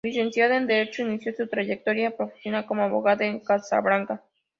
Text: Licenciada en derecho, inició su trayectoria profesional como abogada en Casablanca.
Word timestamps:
Licenciada 0.03 0.57
en 0.57 0.65
derecho, 0.65 1.03
inició 1.03 1.31
su 1.35 1.47
trayectoria 1.47 2.17
profesional 2.17 2.65
como 2.65 2.81
abogada 2.81 3.23
en 3.23 3.39
Casablanca. 3.39 4.23